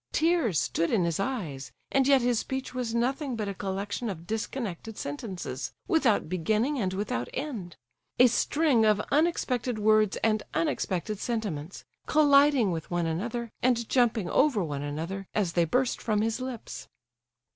[0.11, 4.25] Tears stood in his eyes, and yet his speech was nothing but a collection of
[4.25, 12.89] disconnected sentences, without beginning and without end—a string of unexpected words and unexpected sentiments—colliding with
[12.89, 16.87] one another, and jumping over one another, as they burst from his lips.